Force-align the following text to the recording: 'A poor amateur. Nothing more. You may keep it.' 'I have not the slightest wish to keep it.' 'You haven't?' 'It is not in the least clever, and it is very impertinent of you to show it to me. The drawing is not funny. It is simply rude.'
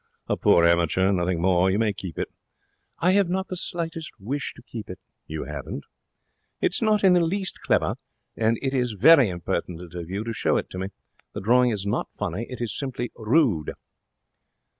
'A 0.27 0.37
poor 0.37 0.65
amateur. 0.65 1.11
Nothing 1.11 1.39
more. 1.39 1.69
You 1.69 1.77
may 1.77 1.93
keep 1.93 2.17
it.' 2.17 2.31
'I 3.01 3.11
have 3.11 3.29
not 3.29 3.49
the 3.49 3.55
slightest 3.55 4.09
wish 4.19 4.51
to 4.55 4.63
keep 4.63 4.89
it.' 4.89 4.97
'You 5.27 5.43
haven't?' 5.43 5.83
'It 6.59 6.73
is 6.73 6.81
not 6.81 7.03
in 7.03 7.13
the 7.13 7.19
least 7.19 7.61
clever, 7.61 7.97
and 8.35 8.57
it 8.63 8.73
is 8.73 8.93
very 8.93 9.29
impertinent 9.29 9.93
of 9.93 10.09
you 10.09 10.23
to 10.23 10.33
show 10.33 10.57
it 10.57 10.71
to 10.71 10.79
me. 10.79 10.87
The 11.33 11.41
drawing 11.41 11.69
is 11.69 11.85
not 11.85 12.07
funny. 12.13 12.47
It 12.49 12.61
is 12.61 12.75
simply 12.75 13.11
rude.' 13.15 13.73